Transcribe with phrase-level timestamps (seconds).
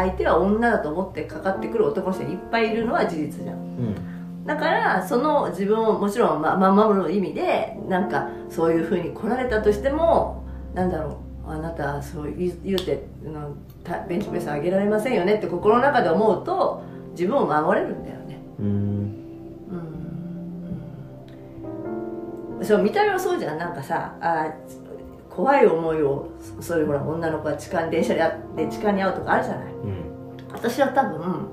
[0.00, 3.56] 相手は女だと思ってかかってくる男の人がいっぱいいるのは事実じゃん。
[3.56, 4.46] うん。
[4.46, 10.44] だからその自分をもちろん、ま、ま守る意味でなんかそういうふうに来られたとしても
[10.74, 13.54] なんだろうあなたそう言うてあの
[13.84, 16.82] たベンチプレス上げられませんよねって心の中で思うと
[17.12, 18.38] 自分を守れるんだよね。
[18.58, 18.66] うん。
[22.58, 22.64] うん。
[22.64, 23.58] そう見た目はそうじゃん。
[23.58, 24.46] なんかさあ
[25.30, 26.28] 怖い思いを
[26.60, 29.72] そういうほら女の子が痴漢電車で会って痴漢に遭うとかあるじゃない？
[29.72, 30.04] うん。
[30.52, 31.48] 私は多分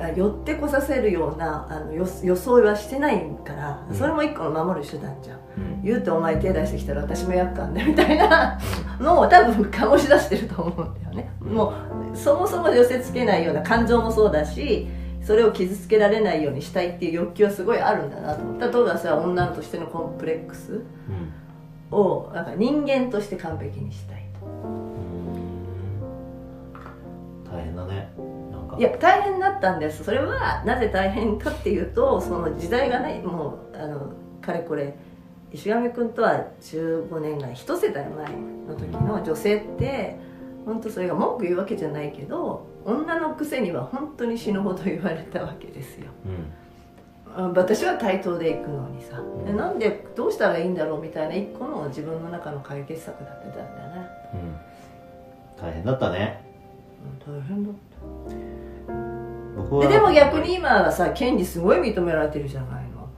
[0.00, 3.94] あ寄ってこさせるようなあのよ装いはしてないからうん。
[3.94, 5.38] それも一個の守る手段じゃん。
[5.58, 5.82] うん。
[5.84, 8.58] 言うてお前手出してきたら私も厄介ねみたいな
[8.98, 11.30] のを多分醸し出してると思うんだよね。
[11.40, 11.74] も
[12.12, 14.88] うそもそも寄せつけないような感情もそうだし
[15.22, 18.68] それを傷つけられないようにしたいっていう欲求はすごいあるんだなと思った。
[18.68, 20.72] 例えばさ女としてのコンプレックス。
[20.72, 20.82] うん
[21.90, 24.46] をなんか人間として完璧にしたいと。
[27.50, 28.12] 大変だね。
[28.78, 30.04] いや大変だったんです。
[30.04, 34.96] それはなぜ大変かっていうとその時代がねもうあのかれこれ
[35.52, 38.26] 石上君とは15年ぐらい一世代前
[38.68, 40.16] の時の女性って
[40.64, 46.06] 本当それが文句言うわけじゃないけど女のくせには本当に死ぬほど言われたわけですよ。
[46.24, 46.32] うん。
[46.32, 46.69] あ
[47.36, 49.22] 私は対等で行くのにさ。
[49.46, 54.36] でなんでどうしたらいいんだろうみたいな一個の自分の中の解決策だってたんだよね、う
[55.62, 55.62] ん。
[55.62, 56.44] 大変だったね。
[57.26, 57.74] うん、大変だっ
[59.56, 63.08] 僕はたででも逆に今はさ権利すごい認められてるじゃないの。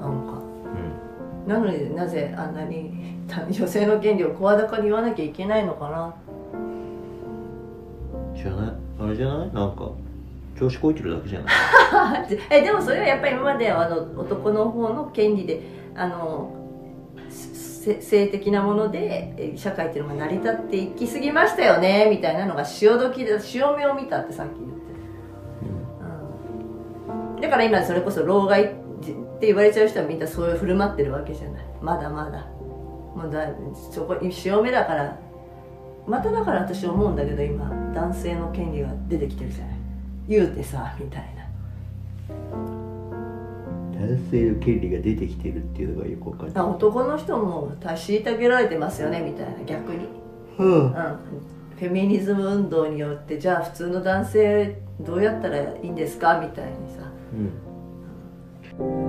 [0.00, 0.32] なんか。
[1.44, 1.48] うん。
[1.48, 3.16] なのになぜあんなに
[3.50, 6.14] 女性の権利を声高に言わなきゃいけないのかな。
[8.36, 8.72] 知らない？
[9.00, 9.52] あれじゃない？
[9.52, 9.90] なんか
[10.58, 11.54] 調子こいてるだけじゃない。
[12.50, 15.60] えでもそれはやっぱり今まであの男の方の権利で
[15.94, 16.50] あの
[17.40, 24.74] 性的なもので社会っていうのが成り立っていきすぎましたよねみたいなのが潮時で潮目を見たってさっき言って、
[27.36, 28.66] うん、だから今それこそ老害っ
[29.38, 31.64] て言われちゃう人はみんなそういう振る舞ってるわけじゃない。
[31.80, 32.46] まだまだ。
[33.14, 33.48] もうだ
[33.92, 35.18] そこ潮目だから。
[36.06, 39.75] まただから私思うんだけど今男性の権利が出てきてるじゃない。
[40.28, 41.46] 言うてさみたいな。
[43.98, 50.06] 男性の権利が出てきてるっていうのがよくわかんないあ男の人も虐げられてますよねみたいな逆に、
[50.58, 50.84] うん。
[50.84, 57.10] うん、フェミニズム運動によってじゃあ普通の男性どうやったらいいんですかみたいにさ。
[58.78, 59.05] うん